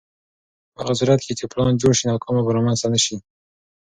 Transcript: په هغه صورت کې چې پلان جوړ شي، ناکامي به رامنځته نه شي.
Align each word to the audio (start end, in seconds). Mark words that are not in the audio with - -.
په 0.73 0.79
هغه 0.83 0.93
صورت 0.99 1.19
کې 1.23 1.33
چې 1.39 1.45
پلان 1.51 1.73
جوړ 1.81 1.91
شي، 1.97 2.05
ناکامي 2.11 2.41
به 2.45 2.51
رامنځته 2.57 2.87
نه 2.93 2.99
شي. 3.05 3.15